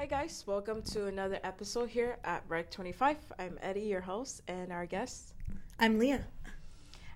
[0.00, 0.44] Hi, guys.
[0.46, 3.18] Welcome to another episode here at Rec 25.
[3.38, 5.34] I'm Eddie, your host, and our guest.
[5.78, 6.24] I'm Leah.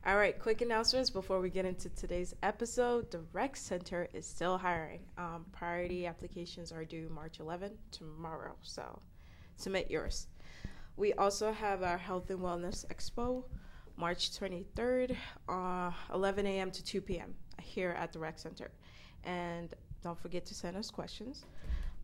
[0.05, 3.11] All right, quick announcements before we get into today's episode.
[3.11, 5.01] The Rec Center is still hiring.
[5.17, 9.01] Um, priority applications are due March 11 tomorrow, so
[9.57, 10.27] submit yours.
[10.99, 13.45] We also have our Health and Wellness Expo,
[13.97, 15.17] March 23rd,
[15.49, 16.71] uh, 11 a.m.
[16.71, 17.35] to 2 p.m.
[17.63, 18.71] here at the Rec Center.
[19.25, 19.73] And
[20.03, 21.47] don't forget to send us questions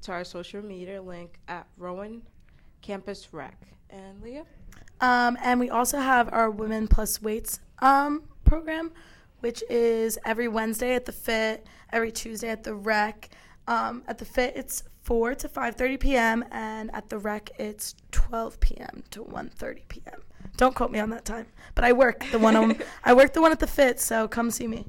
[0.03, 2.23] to our social media link at Rowan
[2.83, 3.57] Campus Rec.
[3.91, 4.45] And Leah?
[5.01, 8.93] Um, and we also have our Women Plus Weights um, program,
[9.41, 13.31] which is every Wednesday at the Fit, every Tuesday at the Rec.
[13.67, 18.61] Um, at the Fit, it's 4 to 5.30 p.m., and at the Rec, it's 12
[18.61, 19.03] p.m.
[19.11, 20.21] to 1.30 p.m.
[20.57, 23.41] Don't quote me on that time, but I work the one on, I work the
[23.41, 24.87] one at the Fit, so come see me.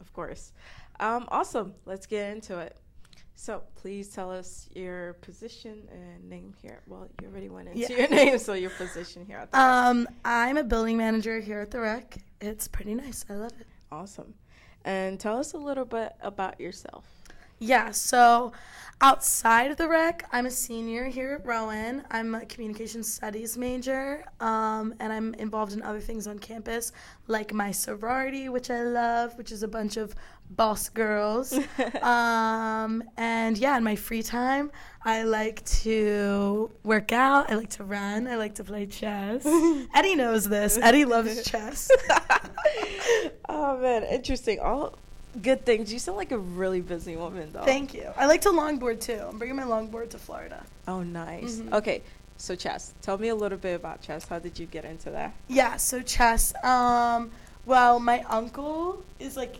[0.00, 0.52] Of course.
[1.00, 1.74] Um, awesome.
[1.86, 2.76] Let's get into it.
[3.40, 6.82] So please tell us your position and name here.
[6.88, 8.00] Well, you already went into Yeah.
[8.00, 9.64] your name, so your position here at the Rec.
[9.64, 12.18] Um, I'm a building manager here at the Rec.
[12.40, 13.24] It's pretty nice.
[13.30, 13.68] I love it.
[13.92, 14.34] Awesome.
[14.84, 17.06] And tell us a little bit about yourself.
[17.58, 18.52] Yeah, so
[19.00, 22.04] outside of the rec, I'm a senior here at Rowan.
[22.10, 26.92] I'm a communication studies major, um, and I'm involved in other things on campus,
[27.26, 30.14] like my sorority, which I love, which is a bunch of
[30.50, 31.52] boss girls.
[32.02, 34.70] um, and yeah, in my free time,
[35.04, 39.44] I like to work out, I like to run, I like to play chess.
[39.94, 40.78] Eddie knows this.
[40.78, 41.90] Eddie loves chess.
[43.48, 44.60] oh man, interesting.
[44.60, 44.96] All
[45.42, 45.92] good things.
[45.92, 47.64] You sound like a really busy woman, though.
[47.64, 48.10] Thank you.
[48.16, 49.20] I like to longboard too.
[49.28, 50.62] I'm bringing my longboard to Florida.
[50.86, 51.56] Oh, nice.
[51.56, 51.72] Mhm.
[51.72, 52.02] Okay,
[52.36, 52.92] so chess.
[53.02, 54.26] Tell me a little bit about chess.
[54.26, 55.32] How did you get into that?
[55.48, 56.52] Yeah, so chess.
[56.64, 57.30] Um,
[57.66, 59.56] well, my uncle is like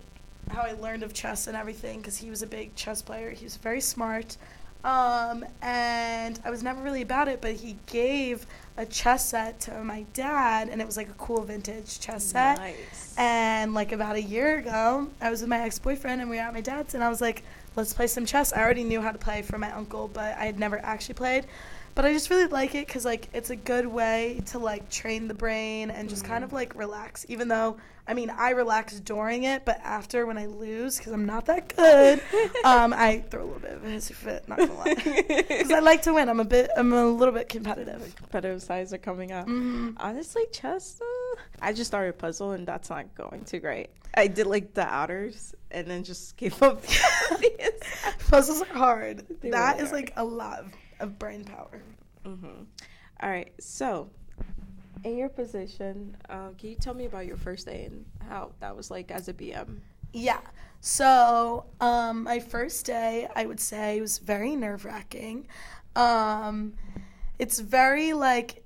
[0.50, 3.30] how I learned of chess and everything because he was a big chess player.
[3.30, 4.36] He was very smart.
[4.84, 9.82] Um, and I was never really about it, but he gave a chess set to
[9.82, 12.58] my dad, and it was like a cool vintage chess set.
[12.58, 13.14] Nice.
[13.18, 16.42] And like about a year ago, I was with my ex boyfriend and we were
[16.42, 17.42] at my dad's, and I was like,
[17.74, 18.52] let's play some chess.
[18.52, 21.46] I already knew how to play from my uncle, but I had never actually played.
[21.94, 25.26] But I just really like it because like it's a good way to like train
[25.28, 27.26] the brain and just kind of like relax.
[27.28, 27.76] Even though
[28.06, 31.74] I mean I relax during it, but after when I lose because I'm not that
[31.76, 32.22] good,
[32.64, 34.48] um, I throw a little bit of a hissy fit.
[34.48, 34.94] Not gonna lie,
[35.48, 36.28] because I like to win.
[36.28, 38.14] I'm a bit, I'm a little bit competitive.
[38.16, 39.46] competitive sides are coming out.
[39.46, 41.00] hmm Honestly, chess.
[41.00, 43.88] Uh, I just started a puzzle, and that's not going too great.
[44.16, 46.82] I did like the outers, and then just gave up.
[48.28, 49.24] Puzzles are hard.
[49.40, 49.94] They That really is are.
[49.96, 51.82] like a lot of, of brain power.
[52.24, 52.66] Mhm.
[53.20, 53.52] All right.
[53.60, 54.10] So,
[55.04, 58.76] in your position, um, can you tell me about your first day and how that
[58.76, 59.80] was like as a BM?
[60.12, 60.40] Yeah.
[60.80, 65.46] So, um, my first day, I would say, was very nerve wracking.
[65.96, 66.74] Um,
[67.38, 68.64] it's very like,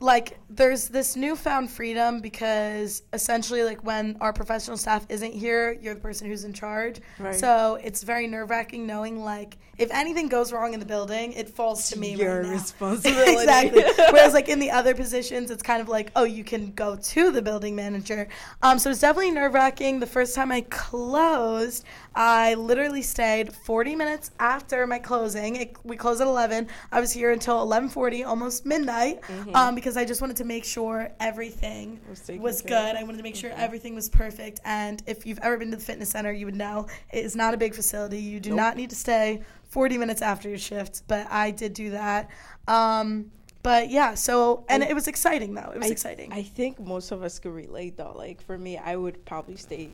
[0.00, 5.94] like there's this newfound freedom because essentially, like when our professional staff isn't here, you're
[5.94, 7.00] the person who's in charge.
[7.18, 7.34] Right.
[7.34, 11.48] So it's very nerve wracking knowing like if anything goes wrong in the building, it
[11.48, 12.16] falls to me.
[12.16, 13.32] Your right responsibility.
[13.42, 13.84] exactly.
[14.10, 17.30] Whereas like in the other positions, it's kind of like, oh, you can go to
[17.30, 18.28] the building manager.
[18.62, 20.00] Um, so it's definitely nerve wracking.
[20.00, 25.54] The first time I closed, I literally stayed 40 minutes after my closing.
[25.54, 26.66] It, we closed at 11.
[26.90, 29.20] I was here until 11:40, almost midnight,
[29.54, 32.00] um, because I just wanted to make sure everything
[32.38, 32.72] Was good.
[32.96, 34.60] I wanted to make sure everything was perfect.
[34.64, 37.54] And if you've ever been to the fitness center, you would know it is not
[37.54, 38.18] a big facility.
[38.18, 38.56] You do Nope.
[38.56, 42.28] not need to stay 40 minutes after your shift, but I did do that.
[42.66, 43.30] Um,
[43.62, 45.72] but yeah, so and it was exciting though.
[45.74, 46.32] It was I- exciting.
[46.32, 48.14] I think most of us could relate though.
[48.16, 49.90] Like for me, I would probably stay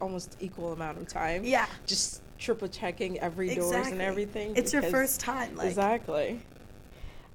[0.00, 1.44] almost equal amount of time.
[1.44, 3.92] yeah, Just triple checking every doors Exactly.
[3.92, 4.52] and everything.
[4.56, 5.56] it's your first time.
[5.56, 6.40] Like, exactly.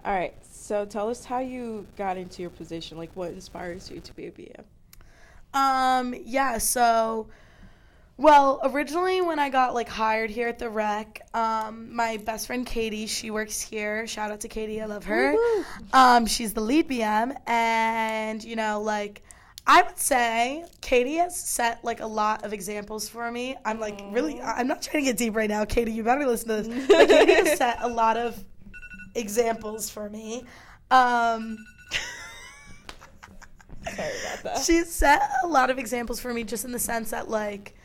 [0.05, 0.33] All right.
[0.51, 2.97] So tell us how you got into your position.
[2.97, 4.63] Like what inspires you to be a BM?
[5.53, 7.27] Um, yeah, so
[8.17, 12.65] well, originally when I got like hired here at the rec, um, my best friend
[12.65, 14.05] Katie, she works here.
[14.05, 15.35] Shout out to Katie, I love her.
[15.93, 19.23] Um, she's the lead BM, and you know, like
[19.65, 23.55] I would say Katie has set like a lot of examples for me.
[23.65, 25.91] I'm like really, I'm not trying to get deep right now, Katie.
[25.91, 26.87] You better listen to this.
[26.87, 28.43] But Katie has set a lot of
[29.15, 30.43] examples for me.
[30.91, 31.57] Um,
[33.95, 34.57] Sorry about that.
[34.63, 37.75] she set a lot of examples for me just in the sense that like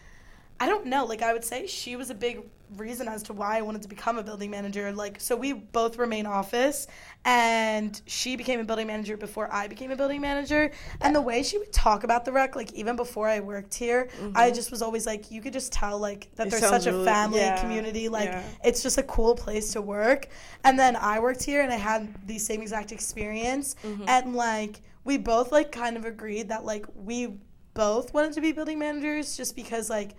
[0.61, 2.41] i don't know like i would say she was a big
[2.77, 4.93] reason as to why I wanted to become a building manager.
[4.93, 6.87] Like, so we both were main office,
[7.25, 10.71] and she became a building manager before I became a building manager.
[11.01, 14.09] And the way she would talk about the rec, like even before I worked here,
[14.35, 17.41] I just was always like, you could just tell like that there's such a family
[17.41, 18.09] yeah, community.
[18.09, 18.43] Like, yeah.
[18.65, 20.29] it's just a cool place to work.
[20.65, 24.05] And then I worked here, and I had the same exact experience, Mm-hmm.
[24.09, 27.39] and like we both like kind of agreed that like we
[27.75, 30.15] both wanted to be building managers just because like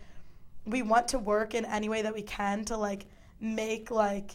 [0.70, 3.06] we want to work in any way that we can to like
[3.40, 4.32] make like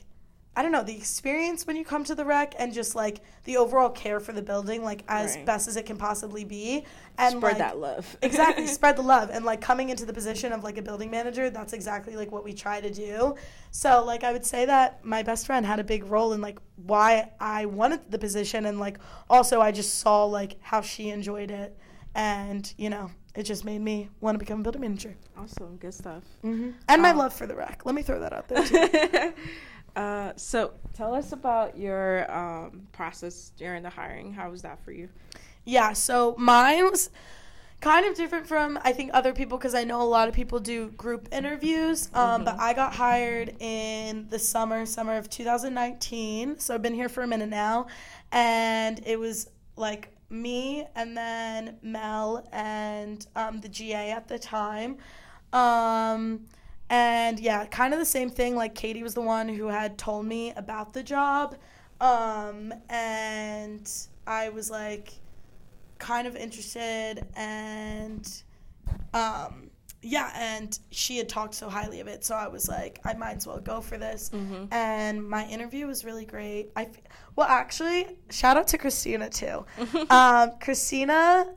[0.56, 3.56] I don't know the experience when you come to the rec and just like the
[3.56, 5.44] overall care for the building like as Right.
[5.44, 6.84] best as it can possibly be
[7.18, 8.16] and Spread like, that love.
[8.22, 11.50] exactly spread the love and like coming into the position of like a building manager
[11.50, 13.34] that's exactly like what we try to do
[13.72, 16.60] so like i would say that my best friend had a big role in like
[16.76, 18.98] why i wanted the position and like
[19.28, 21.76] also i just saw like how she enjoyed it
[22.14, 25.94] and you know it just made me want to become a building manager awesome, good
[25.94, 26.22] stuff.
[26.44, 26.70] mm-hmm.
[26.88, 27.84] and my Um, love for the rack.
[27.84, 29.32] let me throw that out there too.
[29.96, 34.32] uh, so tell us about your um, process during the hiring.
[34.32, 35.08] How was that for you?
[35.64, 37.10] Yeah, so mine was
[37.80, 40.58] kind of different from I think other people because I know a lot of people
[40.58, 42.08] do group interviews.
[42.14, 46.58] Um, But I got hired in the summer, summer of 2019.
[46.58, 47.86] So I've been here for a minute now,
[48.32, 54.98] and it was like me and then Mel and um, the GA at the time.
[55.52, 56.46] Um,
[56.90, 58.56] and yeah, kind of the same thing.
[58.56, 61.56] Like Katie was the one who had told me about the job.
[62.00, 63.90] Um, and
[64.26, 65.12] I was like
[65.98, 68.42] kind of interested and
[69.12, 69.63] um,
[70.04, 73.36] yeah, and she had talked so highly of it, so I was like, I might
[73.36, 74.30] as well go for this.
[74.70, 76.70] And my interview was really great.
[76.76, 76.88] I
[77.36, 79.64] well, actually, shout out to Christina too.
[80.10, 81.52] um, Christina,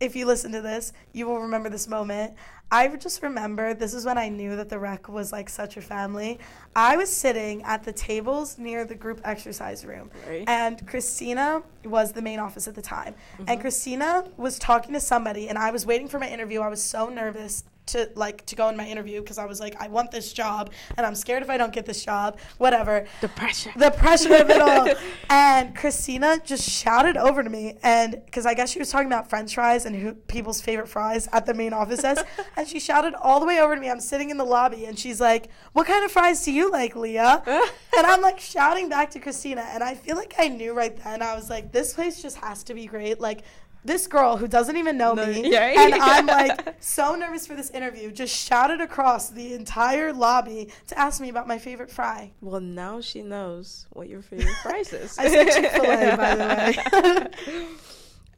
[0.00, 2.34] if you listen to this, you will remember this moment.
[2.70, 5.80] I just remember this is when I knew that the rec was like such a
[5.80, 6.38] family.
[6.76, 10.44] I was sitting at the tables near the group exercise room, Right.
[10.46, 13.14] and Christina was the main office at the time.
[13.46, 16.60] And Christina was talking to somebody, and I was waiting for my interview.
[16.60, 19.74] I was so nervous to like to go in my interview because I was like,
[19.80, 22.38] I want this job, and I'm scared if I don't get this job.
[22.58, 23.72] Whatever The pressure.
[23.76, 24.88] the pressure of it all.
[25.30, 29.28] And Christina just shouted over to me, and because I guess she was talking about
[29.28, 32.18] French fries and who people's favorite fries at the main office is,
[32.56, 33.90] and she shouted all the way over to me.
[33.90, 36.96] I'm sitting in the lobby, and she's like, "What kind of fries do you like,
[36.96, 40.96] Leah?" and I'm like shouting back to Christina, and I feel like I knew right
[41.04, 41.22] then.
[41.22, 43.42] I was like, "This place just has to be great." Like.
[43.84, 45.72] This girl who doesn't even know No, me, yeah.
[45.84, 50.98] and I'm like so nervous for this interview, just shouted across the entire lobby to
[50.98, 52.32] ask me about my favorite fry.
[52.40, 55.16] well, now she knows what your favorite fries is.
[55.18, 57.66] I said Chick-fil-A, by the way.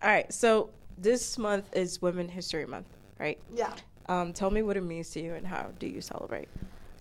[0.02, 2.86] All right, so this month is Women History Month,
[3.18, 3.38] right?
[3.54, 3.72] Yeah.
[4.08, 6.48] Um, tell me what it means to you and how do you celebrate?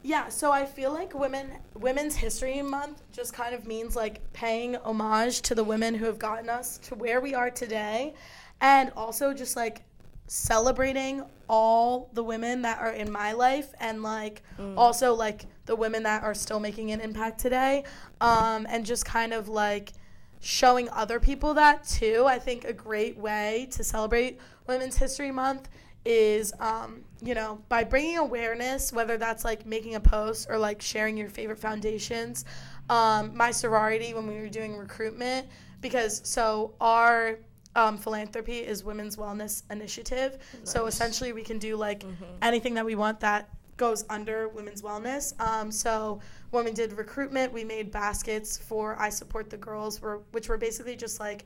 [0.02, 4.76] Yeah, so I feel like women Women's History Month just kind of means like paying
[4.76, 8.14] homage to the women who have gotten us to where we are today
[8.62, 9.84] and also just like
[10.28, 14.44] celebrating all the women that are in my life and like
[14.78, 17.84] also like the women that are still making an impact today
[18.22, 19.92] um, and just kind of like
[20.40, 22.26] showing other people that too.
[22.26, 25.68] I think a great way to celebrate Women's History Month
[26.06, 30.82] is, um, you know, by bringing awareness, whether that's like making a post or like
[30.82, 32.46] sharing your favorite foundations.
[32.90, 35.48] Um, my sorority, when we were doing recruitment,
[35.82, 37.38] because so our
[37.76, 40.40] um, philanthropy is Women's Wellness Initiative.
[40.64, 42.04] So essentially, we can do like
[42.42, 45.40] anything that we want that goes under women's wellness.
[45.40, 46.20] Um, so
[46.52, 50.58] when we did recruitment, we made baskets for I Support the Girls, were, which were
[50.58, 51.46] basically just like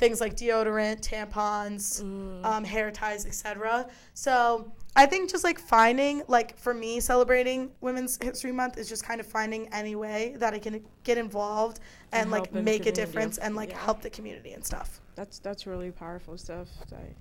[0.00, 2.00] things like deodorant, tampons,
[2.44, 3.86] um, hair ties, etc.
[4.14, 9.04] So I think just like finding, like for me, celebrating Women's History Month is just
[9.04, 11.78] kind of finding any way that I can get involved
[12.12, 13.78] and, And like make a difference and like Yeah.
[13.78, 15.00] help the community and stuff.
[15.14, 16.68] That's that's really powerful stuff.
[16.92, 17.14] I,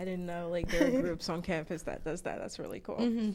[0.00, 2.38] I didn't know like there are groups on campus that does that.
[2.38, 2.96] That's really cool.
[2.96, 3.30] Mm-hmm.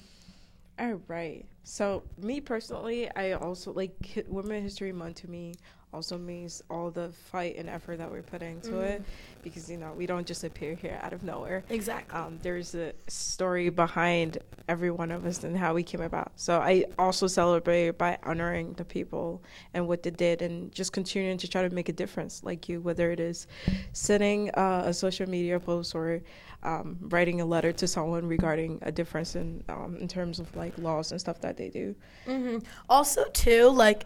[0.80, 1.46] All right.
[1.64, 5.54] So me personally, I also like Women History Month to me
[5.96, 9.02] also means all the fight and effort that we're putting into it
[9.42, 11.64] because you know we don't just appear here out of nowhere.
[11.70, 12.14] Exactly.
[12.20, 16.34] Um, there's a story behind every one of us and how we came about.
[16.36, 19.42] So I also celebrate by honoring the people
[19.74, 22.82] and what they did and just continuing to try to make a difference, like you,
[22.82, 23.48] whether it is
[23.94, 26.22] sending uh, a social media post or
[26.64, 30.78] um, writing a letter to someone regarding a difference in um, in terms of like
[30.78, 31.96] laws and stuff that they do.
[32.26, 32.58] hmm
[32.90, 34.06] Also, too, like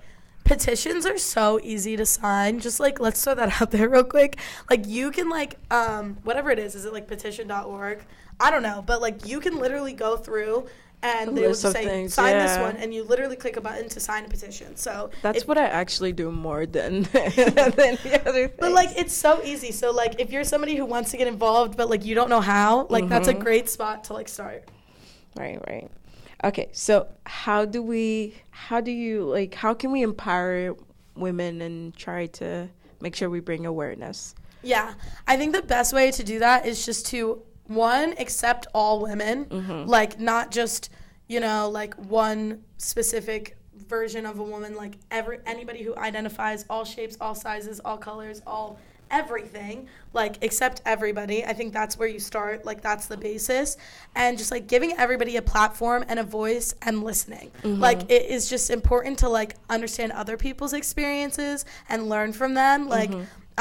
[0.49, 2.59] petitions are so easy to sign.
[2.59, 4.37] Just like let's throw that out there real quick.
[4.69, 6.75] Like you can like um whatever it is.
[6.75, 8.03] Is it like petition.org?
[8.41, 10.67] I don't know, but like you can literally go through
[11.01, 13.55] and they will list just of say things, sign this one, and you literally click
[13.55, 14.75] a button to sign a petition.
[14.75, 18.59] So That's what I actually do more than than the other things.
[18.59, 19.71] But like it's so easy.
[19.71, 22.41] So like if you're somebody who wants to get involved but like you don't know
[22.41, 23.39] how, like that's a Mhm.
[23.39, 24.67] great spot to like start.
[25.37, 25.89] Right, right.
[26.43, 30.75] Okay, so how do we how do you like how can we empower
[31.15, 32.69] women and try to
[33.01, 34.35] make sure we bring awareness?
[34.61, 34.93] Yeah.
[35.27, 39.45] I think the best way to do that is just to one accept all women,
[39.45, 39.87] mm-hmm.
[39.87, 40.89] like not just,
[41.27, 46.85] you know, like one specific version of a woman like every anybody who identifies all
[46.85, 48.79] shapes, all sizes, all colors, all
[49.11, 51.45] everything like accept everybody.
[51.45, 53.77] I think that's where you start like that's the basis.
[54.15, 57.51] And just like giving everybody a platform and a voice and listening.
[57.63, 62.87] Like it is just important to like understand other people's experiences and learn from them.
[62.89, 63.11] Like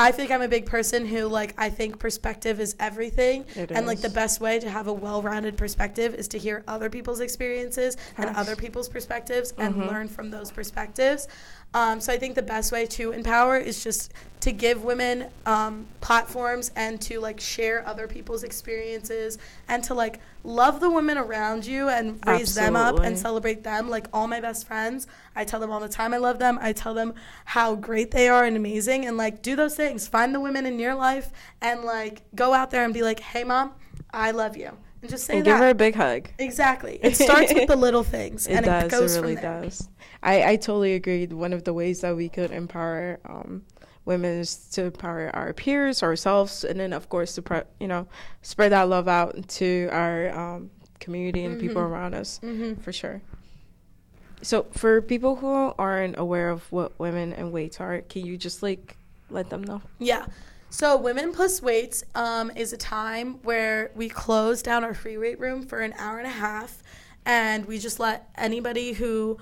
[0.00, 3.44] I feel like I'm a big person who like I think perspective is everything.
[3.56, 6.88] It and like the best way to have a well-rounded perspective is to hear other
[6.88, 9.88] people's experiences and other people's perspectives and Mhm.
[9.88, 11.26] learn from those perspectives.
[11.74, 15.86] Um, so I think the best way to empower is just to give women um,
[16.00, 19.36] platforms and to like share other people's experiences
[19.68, 23.90] and to like love the women around you and raise them up and celebrate them.
[23.90, 25.06] Like all my best friends,
[25.36, 26.58] I tell them all the time I love them.
[26.62, 30.08] I tell them how great they are and amazing and like do those things.
[30.08, 33.44] Find the women in your life and like go out there and be like, "Hey
[33.44, 33.72] mom,
[34.10, 35.50] I love you." And just say and that.
[35.50, 36.28] give her a big hug.
[36.38, 36.98] exactly.
[37.02, 38.84] It starts with the little things It and does.
[38.84, 39.62] it goes it really from there.
[39.62, 39.88] does.
[40.22, 41.26] I, I totally agree.
[41.26, 43.62] One of the ways that we could empower um,
[44.04, 48.08] women is to empower our peers, ourselves, and then of course to pre- you know
[48.42, 51.90] spread that love out to our um, community and people Mhm.
[51.90, 52.80] around us Mhm.
[52.82, 53.22] for sure.
[54.42, 58.62] So for people who aren't aware of what women and weights are, can you just
[58.62, 58.96] like
[59.30, 59.82] let them know?
[59.98, 60.26] Yeah.
[60.70, 65.40] So Women Plus Weights um, is a time where we close down our free weight
[65.40, 66.82] room for an hour and a half,
[67.24, 69.38] and we just let anybody who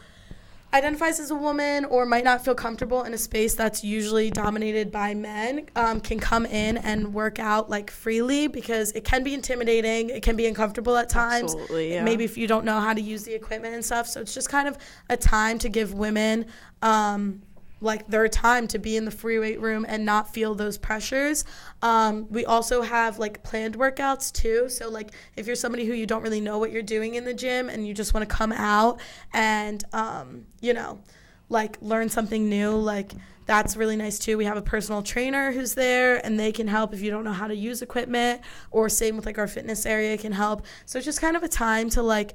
[0.72, 4.92] identifies as a woman or might not feel comfortable in a space that's usually dominated
[4.92, 9.32] by men um, can come in and work out like freely because it can be
[9.32, 12.04] intimidating it can be uncomfortable at times Absolutely, yeah.
[12.04, 14.50] maybe if you don't know how to use the equipment and stuff so it's just
[14.50, 14.76] kind of
[15.08, 16.44] a time to give women
[16.82, 17.40] um,
[17.80, 21.44] like their time to be in the free weight room and not feel those pressures.
[21.82, 24.68] Um, we also have like planned workouts too.
[24.68, 27.34] So like if you're somebody who you don't really know what you're doing in the
[27.34, 29.00] gym and you just want to come out
[29.32, 31.00] and um, you know
[31.48, 33.12] like learn something new, like
[33.44, 34.36] that's really nice too.
[34.36, 37.32] We have a personal trainer who's there and they can help if you don't know
[37.32, 38.40] how to use equipment
[38.72, 40.66] or same with like our fitness area can help.
[40.84, 42.34] So it's just kind of a time to like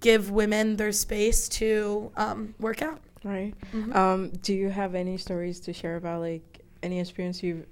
[0.00, 3.00] give women their space to um, work out.
[3.24, 3.54] Right.
[3.72, 3.94] Mhm.
[3.94, 7.66] Um, do you have any stories to share about like any experience you've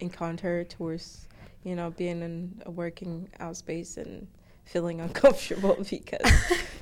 [0.00, 1.28] encountered towards,
[1.62, 4.26] you know, being in a working out space and
[4.64, 6.30] feeling uncomfortable because,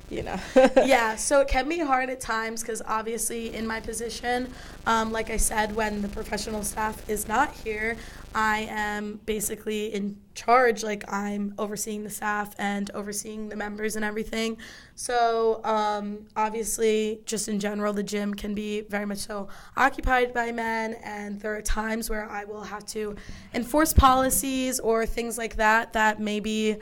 [0.09, 0.39] you know.
[0.77, 4.51] yeah, so it can be hard at times because obviously, in my position,
[4.85, 7.95] um, like I said, when the professional staff is not here,
[8.33, 10.83] I am basically in charge.
[10.83, 14.57] Like, I'm overseeing the staff and overseeing the members and everything.
[14.95, 20.51] So, um, obviously, just in general, the gym can be very much so occupied by
[20.51, 23.15] men, and there are times where I will have to
[23.53, 26.79] enforce policies or things like that that maybe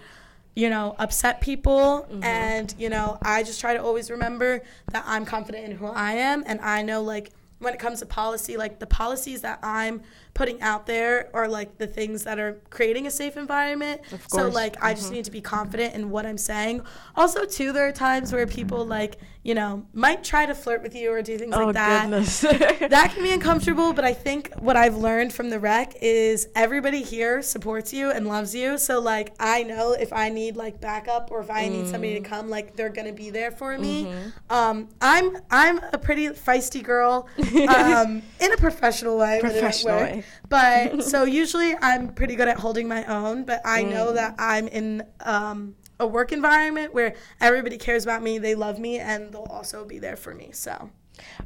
[0.56, 2.08] you know, upset people.
[2.10, 2.24] Mm-hmm.
[2.24, 6.14] And, you know, I just try to always remember that I'm confident in who I
[6.14, 6.44] am.
[6.46, 10.02] And I know, like, when it comes to policy, like, the policies that I'm
[10.34, 14.02] putting out there are, like, the things that are creating a safe environment.
[14.28, 16.82] So, like, I just need to be confident in what I'm saying.
[17.16, 20.94] Also, too, there are times where people, like, you know, might try to flirt with
[20.96, 22.42] you or do things oh, like that goodness.
[22.42, 27.02] that can be uncomfortable, but I think what I've learned from the rec is everybody
[27.02, 28.78] here supports you and loves you.
[28.78, 32.24] So like I know if I need like backup or if I need somebody Mm.
[32.24, 34.06] to come, like they're gonna be there for me.
[34.06, 34.54] Mm-hmm.
[34.54, 39.40] Um, I'm I'm a pretty feisty girl, um, in a professional way.
[39.42, 40.21] Professional work.
[40.50, 43.44] But so usually I'm pretty good at holding my own.
[43.44, 43.90] But I Mm.
[43.90, 48.80] know that I'm in um, a work environment where everybody cares about me, they love
[48.80, 50.50] me, and they'll also be there for me.
[50.52, 50.90] So.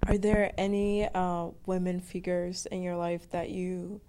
[0.07, 3.99] Are there any uh, women figures in your life that you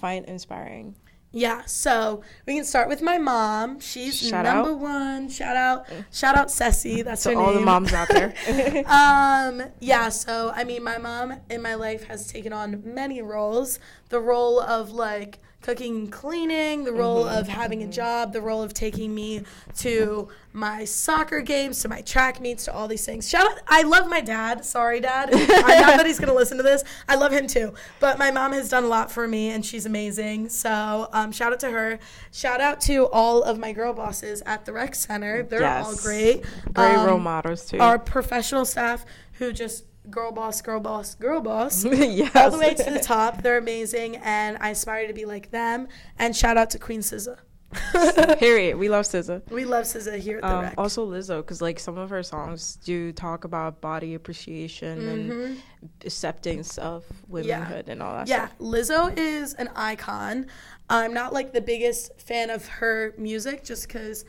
[0.00, 0.96] find inspiring?
[1.38, 3.78] Yeah, so we can start with my mom.
[3.80, 4.78] She's Shout number out.
[4.78, 5.28] one.
[5.28, 7.02] Shout out, shout out, Ceci.
[7.06, 7.56] That's To her all name.
[7.56, 8.32] the moms out there.
[8.86, 10.08] um, yeah.
[10.08, 13.78] So I mean, my mom in my life has taken on many roles.
[14.08, 17.38] The role of like cooking and cleaning, the role mm-hmm.
[17.38, 19.42] of having a job, the role of taking me
[19.76, 23.28] to my soccer games, to my track meets, to all these things.
[23.28, 24.64] Shout out, I love my dad.
[24.64, 25.30] Sorry, dad.
[25.32, 26.84] I know that he's going to listen to this.
[27.08, 27.74] I love him too.
[27.98, 30.50] But my mom has done a lot for me and she's amazing.
[30.50, 31.98] So um, shout out to her.
[32.30, 35.42] Shout out to all of my girl bosses at the rec center.
[35.42, 35.84] They're yes.
[35.84, 36.44] all great.
[36.74, 37.80] Great um, role models too.
[37.80, 41.84] Our professional staff who just girl boss, girl boss, girl boss.
[41.84, 42.34] yes.
[42.34, 43.42] All the way to the top.
[43.42, 45.88] They're amazing and I aspire to be like them.
[46.18, 47.38] And shout out to Queen SZA.
[48.38, 48.76] Period.
[48.76, 49.50] We love SZA.
[49.50, 50.74] We love SZA here at the um, Rec.
[50.78, 55.30] Also Lizzo, because like some of her songs do talk about body appreciation mm-hmm.
[55.30, 55.62] and
[56.04, 57.92] acceptance of womanhood yeah.
[57.92, 58.28] and all that.
[58.28, 58.58] Yeah, stuff.
[58.58, 60.46] Lizzo is an icon.
[60.88, 64.24] I'm not like the biggest fan of her music, just because.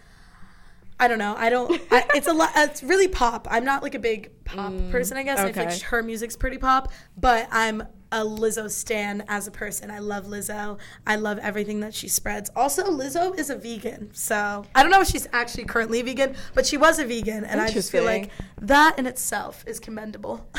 [0.99, 1.35] I don't know.
[1.37, 1.81] I don't.
[1.91, 2.51] I, it's a lot.
[2.55, 3.47] It's really pop.
[3.51, 5.17] I'm not like a big pop mm, person.
[5.17, 5.49] I guess okay.
[5.49, 9.91] I think her music's pretty pop, but I'm a Lizzo stan as a person.
[9.91, 10.79] I love Lizzo.
[11.05, 12.49] I love everything that she spreads.
[12.55, 14.13] Also, Lizzo is a vegan.
[14.13, 17.43] So I don't know if she's actually currently vegan, but she was a vegan.
[17.43, 20.47] And I just feel like that in itself is commendable.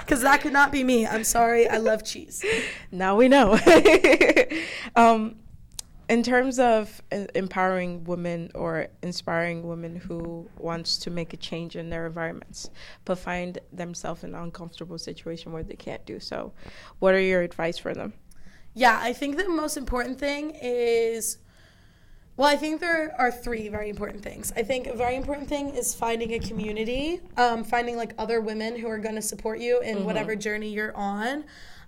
[0.00, 1.06] Because that could not be me.
[1.06, 1.68] I'm sorry.
[1.68, 2.44] I love cheese.
[2.90, 3.58] Now we know.
[4.96, 5.36] um,
[6.12, 7.00] in terms of
[7.34, 12.68] empowering women or inspiring women who wants to make a change in their environments
[13.06, 16.52] but find themselves in an uncomfortable situation where they can't do so
[16.98, 18.12] what are your advice for them
[18.74, 21.38] yeah i think the most important thing is
[22.34, 24.54] well, I think there are three very important things.
[24.56, 28.74] I think a very important thing is finding a community, um, finding like other women
[28.74, 30.06] who are going to support you in mm-hmm.
[30.06, 31.44] whatever journey you're on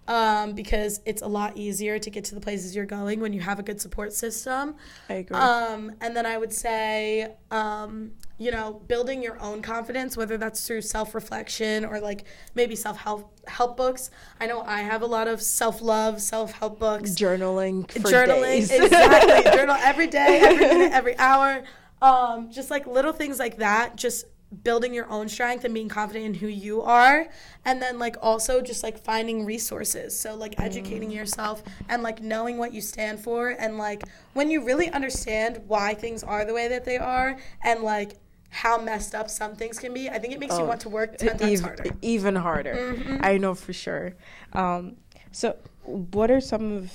[0.07, 3.41] um, because it's a lot easier to get to the places you're going when you
[3.41, 4.77] have a good support system.
[5.09, 5.37] I agree.
[5.37, 10.67] Um, and then I would say, um, you know, building your own confidence, whether that's
[10.67, 14.11] through self reflection or like maybe self help help books.
[14.41, 17.11] I know I have a lot of self love, self help books.
[17.11, 17.87] Journaling.
[17.87, 19.53] Journaling, exactly.
[19.57, 21.63] Journal every day, every minute, every hour.
[22.03, 23.97] Um, just like little things like that.
[23.97, 24.27] Just
[24.63, 27.27] building your own strength and being confident in who you are
[27.65, 31.15] and then like also just like finding resources so like educating mm.
[31.15, 34.03] yourself and like knowing what you stand for and like
[34.35, 38.17] when you really understand why things are the way that they are and like
[38.51, 40.89] how messed up some things can be i think it makes oh, you want to
[40.89, 43.17] work 10 times even, harder even harder mm-hmm.
[43.23, 44.15] i know for sure
[44.53, 44.97] um,
[45.33, 46.93] so what are some of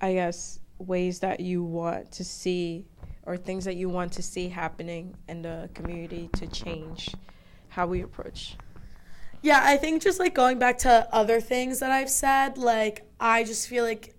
[0.00, 2.86] i guess ways that you want to see
[3.24, 7.14] or things that you want to see happening in the community to change
[7.68, 8.56] how we approach?
[9.42, 13.44] Yeah, I think just like going back to other things that I've said, like I
[13.44, 14.14] just feel like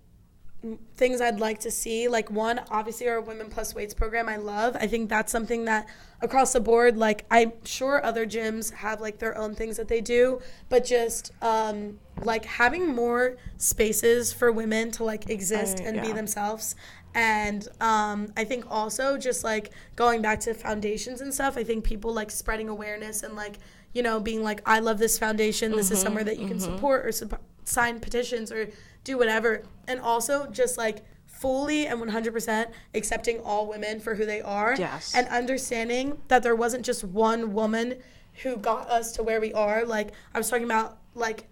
[0.94, 2.08] things I'd like to see.
[2.08, 4.76] Like one, obviously our Women Plus Weights program I love.
[4.78, 5.88] I think that's something that
[6.20, 10.00] across the board, like I'm sure other gyms have like their own things that they
[10.00, 16.02] do, but just um, like having more spaces for women to like exist and yeah.
[16.02, 16.76] be themselves
[17.14, 21.84] and um, I think also just like going back to foundations and stuff, I think
[21.84, 23.58] people like spreading awareness and like,
[23.92, 25.72] you know, being like, I love this foundation.
[25.72, 26.48] This mm-hmm, is somewhere that you mm-hmm.
[26.48, 27.28] can support or su-
[27.64, 28.70] sign petitions or
[29.04, 29.62] do whatever.
[29.86, 34.74] And also just like fully and 100% accepting all women for who they are.
[34.78, 35.14] Yes.
[35.14, 37.96] And understanding that there wasn't just one woman
[38.42, 39.84] who got us to where we are.
[39.84, 41.50] Like, I was talking about like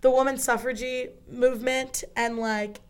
[0.00, 0.82] the woman suffrage
[1.30, 2.80] movement and like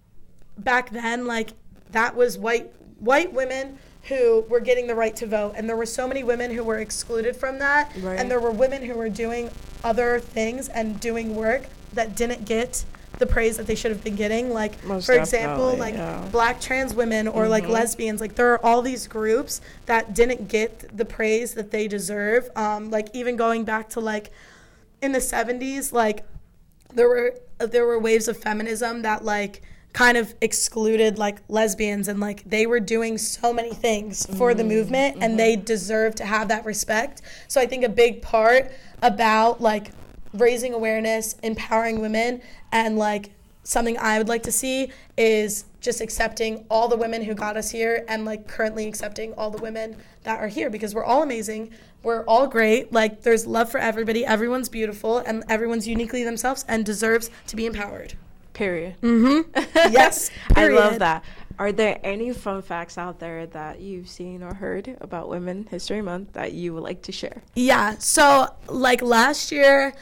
[0.57, 1.55] back then, like,
[1.93, 5.87] that was white white women who were getting the right to vote and there were
[5.87, 8.19] so many women who were excluded from that right.
[8.19, 9.51] and there were women who were doing
[9.85, 12.85] other things and doing work that didn't get
[13.19, 16.27] the praise that they should have been getting like Most for example like yeah.
[16.33, 17.51] black trans women or mm-hmm.
[17.51, 21.87] like lesbians like there are all these groups that didn't get the praise that they
[21.87, 24.31] deserve um, like even going back to like
[25.01, 26.25] in the 70s like
[26.95, 32.19] there were there were waves of feminism that like kind of excluded like lesbians and
[32.19, 34.59] like they were doing so many things for mm-hmm.
[34.59, 35.37] the movement and mm-hmm.
[35.37, 37.23] they deserve to have that respect.
[37.49, 39.91] So I think a big part about like
[40.33, 43.33] raising awareness, empowering women and like
[43.65, 47.71] something I would like to see is just accepting all the women who got us
[47.71, 51.71] here and like currently accepting all the women that are here because we're all amazing.
[52.03, 52.93] We're all great.
[52.93, 54.25] Like there's love for everybody.
[54.25, 58.15] Everyone's beautiful and everyone's uniquely themselves and deserves to be empowered.
[58.53, 58.97] Period.
[59.01, 59.93] Mm-hmm.
[59.93, 60.31] Yes.
[60.55, 61.25] I love that.
[61.59, 66.03] Are there any fun facts out there that you've seen or heard about Women History
[66.03, 67.43] Month that you would like to share?
[67.55, 67.97] Yeah.
[67.99, 69.95] So, like last year,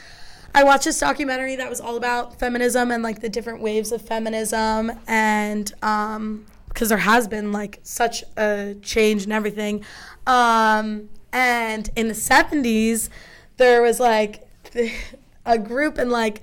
[0.53, 4.01] I watched this documentary that was all about feminism and like the different waves of
[4.01, 9.83] feminism, and um, because there has been like such a change and everything.
[10.25, 13.09] Um, and in the 70s,
[13.57, 14.47] there was like
[15.45, 16.41] a group and like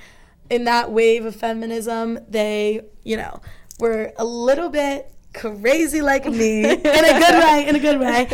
[0.51, 3.41] in that wave of feminism, they, you know,
[3.79, 8.29] were a little bit crazy like me in a good way in a good way.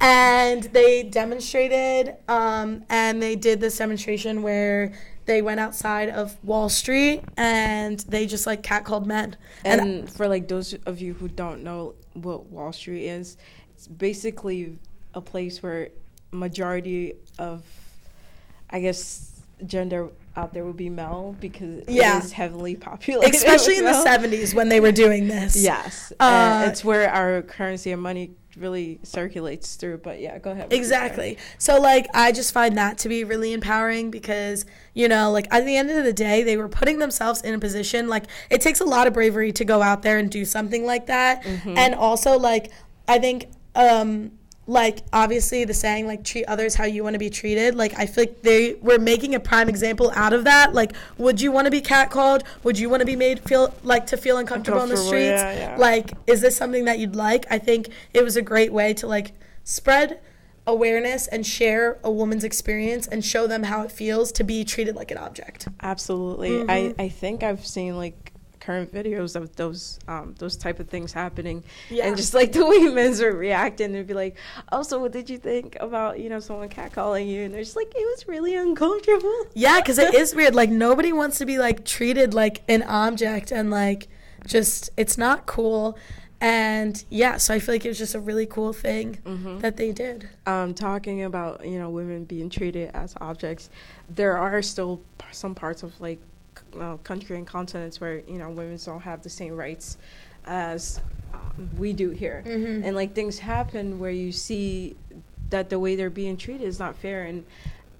[0.00, 4.92] And they demonstrated um, and they did this demonstration where
[5.26, 9.36] they went outside of wall street and they just like catcalled men.
[9.64, 13.36] And, and for like those of you who don't know what wall street is
[13.78, 14.76] it's basically
[15.14, 15.90] a place where
[16.32, 17.62] majority of
[18.70, 22.18] i guess gender out there would be Mel because yeah.
[22.18, 23.34] it is heavily populated.
[23.34, 25.56] Especially in the 70s when they were doing this.
[25.56, 26.12] Yes.
[26.20, 29.98] Uh, it's where our currency and money really circulates through.
[29.98, 30.72] But yeah, go ahead.
[30.72, 31.38] Exactly.
[31.58, 35.64] So, like, I just find that to be really empowering because, you know, like, at
[35.64, 38.08] the end of the day, they were putting themselves in a position.
[38.08, 41.06] Like, it takes a lot of bravery to go out there and do something like
[41.06, 41.42] that.
[41.42, 41.76] Mm-hmm.
[41.76, 42.70] And also, like,
[43.08, 44.32] I think, um,
[44.68, 48.06] like obviously the saying like treat others how you want to be treated like i
[48.06, 50.74] feel like they were making a prime example out of that.
[50.74, 52.42] Like would you want to be catcalled?
[52.64, 55.42] Would you want to be made feel like to feel uncomfortable on the streets?
[55.42, 55.76] yeah, yeah.
[55.78, 57.46] like is this something that you'd like?
[57.50, 59.32] I think it was a great way to like
[59.64, 60.20] spread
[60.66, 64.94] awareness and share a woman's experience and show them how it feels to be treated
[64.94, 65.68] like an object.
[65.80, 66.50] Absolutely.
[66.50, 66.70] Mm-hmm.
[66.70, 68.32] i i think i've seen like
[68.68, 72.06] current videos of those um, those type of things happening, yeah.
[72.06, 74.36] and just like the way men are reacting and be like,
[74.70, 77.76] "Oh, so what did you think about you know someone catcalling you?" And they're just
[77.76, 80.54] like, "It was really uncomfortable." Yeah, because it is weird.
[80.54, 84.08] Like nobody wants to be like treated like an object, and like
[84.46, 85.96] just it's not cool.
[86.40, 89.58] And yeah, so I feel like it was just a really cool thing mm-hmm.
[89.60, 90.28] that they did.
[90.46, 93.70] Um, talking about you know women being treated as objects,
[94.10, 95.00] there are still
[95.32, 96.20] some parts of like
[96.78, 99.98] uh, country and continents where you know women don't have the same rights
[100.46, 101.00] as
[101.34, 102.84] um, we do here, mm-hmm.
[102.84, 104.96] and like things happen where you see
[105.50, 107.44] that the way they're being treated is not fair, and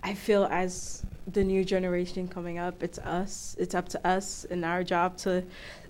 [0.03, 4.65] I feel as the new generation coming up, it's us, it's up to us and
[4.65, 5.45] our job to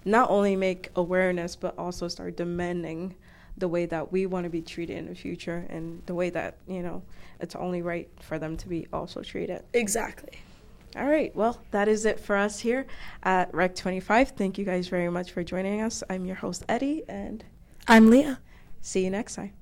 [0.05, 3.15] not only make awareness but also start demanding
[3.57, 6.57] the way that we want to be treated in the future and the way that
[6.67, 7.03] you know
[7.41, 9.63] it's only right for them to be also treated.
[9.75, 10.39] Exactly
[10.97, 11.35] all right.
[11.37, 12.87] Well, that is it for us here
[13.23, 14.31] at Rec 25.
[14.31, 16.03] Thank you guys very much for joining us.
[16.09, 17.45] I'm your host, Eddie, and
[17.87, 18.41] I'm Leah.
[18.81, 19.58] See you next time.